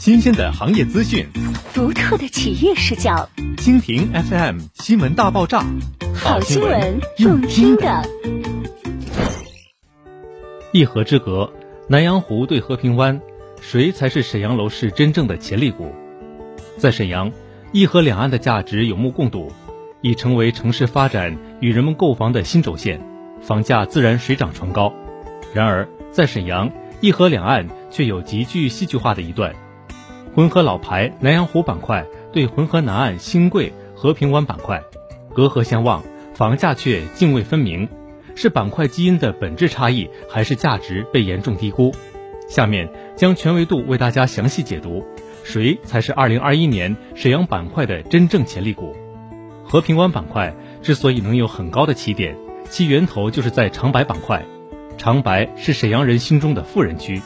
[0.00, 1.26] 新鲜的行业资讯，
[1.74, 3.28] 独特的企业视角。
[3.58, 5.62] 蜻蜓 FM 新闻大爆炸，
[6.14, 8.02] 好新闻，用听的。
[10.72, 11.52] 一河之隔，
[11.86, 13.20] 南阳湖对和平湾，
[13.60, 15.92] 谁才是沈阳楼市真正的潜力股？
[16.78, 17.30] 在沈阳，
[17.70, 19.52] 一河两岸的价值有目共睹，
[20.00, 22.98] 已成为城市发展与人们购房的新轴线，
[23.42, 24.94] 房价自然水涨船高。
[25.52, 26.70] 然而，在沈阳，
[27.02, 29.54] 一河两岸却有极具戏剧化的一段：
[30.32, 34.80] 浑河老牌南阳湖板块对浑河南岸新贵和平湾板块，
[35.34, 37.88] 隔河相望，房价却泾渭分明。
[38.36, 41.92] 是板块基因的本质差异，还是价值被严重低估？
[42.48, 45.04] 下面将全维度为大家详细解读，
[45.42, 48.94] 谁才是2021年沈阳板块的真正潜力股？
[49.64, 52.36] 和平湾板块之所以能有很高的起点，
[52.70, 54.44] 其源头就是在长白板块。
[54.96, 57.20] 长白是沈阳人心中的富人区，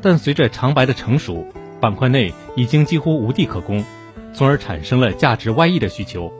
[0.00, 1.46] 但随着长白的成熟，
[1.80, 3.84] 板块内已经几乎无地可攻，
[4.32, 6.32] 从而产生了价值外溢的需求，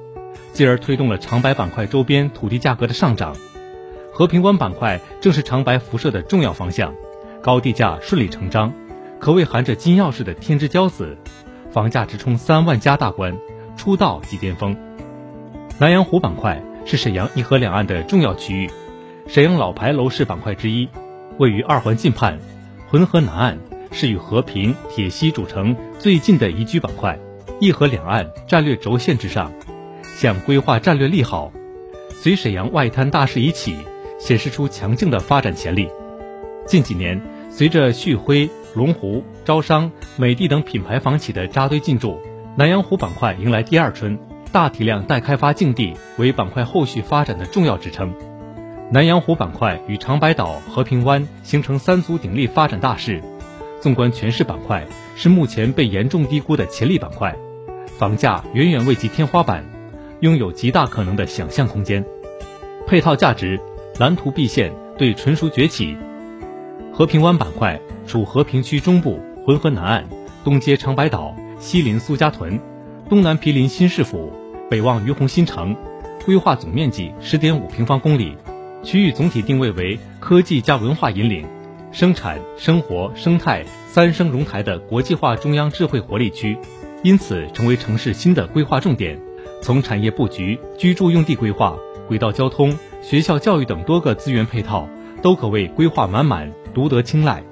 [0.53, 3.37] 继而推动了长白板块周边土地价格的上涨。
[4.13, 6.93] 和平湾板块正是长白辐射的重要方向，
[7.41, 8.73] 高地价顺理成章，
[9.21, 11.17] 可谓含着金钥匙的天之骄子，
[11.71, 13.39] 房价直冲三万加大关，
[13.77, 14.77] 出道即巅峰。
[15.79, 18.71] 南阳湖板块是沈阳一河两岸的重要区域，
[19.29, 20.89] 沈阳老牌楼市板块之一，
[21.39, 22.41] 位于二环近畔，
[22.89, 23.59] 浑河南岸
[23.91, 27.19] 是与和平、铁西主城最近的宜居板块，
[27.61, 29.53] 一河两岸战略轴线之上，
[30.03, 31.53] 向规划战略利好，
[32.23, 33.77] 随沈阳外滩大势已起。
[34.21, 35.89] 显示出强劲的发展潜力。
[36.67, 42.21] 近几年，随着旭辉、龙湖、招商、美的等品牌房企的扎堆进驻，
[42.57, 44.19] 南阳湖板块迎来第二春，
[44.51, 48.13] 大体量待开发境地为板块后续发展的重要支撑。
[48.91, 53.23] 南阳湖板块与长白岛、和平湾形成三足鼎立发展大势。
[53.81, 57.37] 纵观全市板块，是目前被严重低估的潜力板块，
[57.99, 59.65] 房价远远未及天花板，
[60.21, 62.05] 拥有极大可能的想象空间。
[62.87, 63.61] 配套价值。
[63.99, 65.97] 蓝图毕现，对纯熟崛起。
[66.93, 70.05] 和平湾板块处和平区中部，浑河南岸，
[70.45, 72.61] 东接长白岛，西临苏家屯，
[73.09, 74.33] 东南毗邻新市府，
[74.71, 75.75] 北望于洪新城，
[76.25, 78.37] 规划总面积十点五平方公里，
[78.85, 81.45] 区域总体定位为科技加文化引领、
[81.91, 86.57] 生产、生活、生态三生融台的国际化中央智慧活力区，
[87.03, 89.19] 因此成为城市新的规划重点。
[89.63, 92.77] 从产业布局、居住用地规划、轨道交通。
[93.01, 94.89] 学校教育等多个资源配套
[95.23, 97.43] 都可谓规划满满，独得青睐。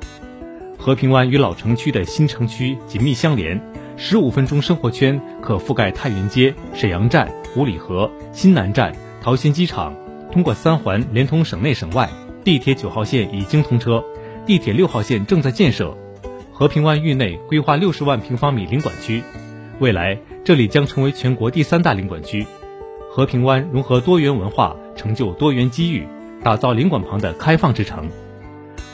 [0.77, 3.61] 和平湾与老城区的新城区紧密相连，
[3.97, 9.95] 十五分钟生活圈可覆盖太原街、沈阳站、五里河、新南站、桃仙机场，
[10.31, 12.09] 通过三环连通省内省外。
[12.45, 14.05] 地铁九号线已经通车，
[14.47, 15.95] 地铁六号线正在建设。
[16.53, 19.23] 和平湾域内规划六十万平方米领馆区，
[19.79, 22.47] 未来这里将成为全国第三大领馆区。
[23.11, 24.75] 和平湾融合多元文化。
[24.97, 26.09] 成就多元机遇，
[26.43, 28.09] 打造领馆旁的开放之城。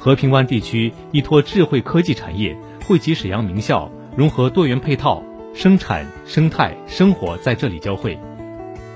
[0.01, 5.23] 和平湾地区依托智慧科技产业，汇集沈阳名校，融合多元配套，
[5.55, 8.19] 生产、生态、生活在这里交汇。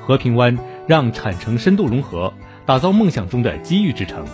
[0.05, 2.35] 和平湾让产城深度融合，
[2.67, 4.25] 打造梦想中的机遇之城。